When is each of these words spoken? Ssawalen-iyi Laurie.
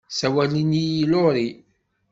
Ssawalen-iyi 0.11 1.05
Laurie. 1.11 1.55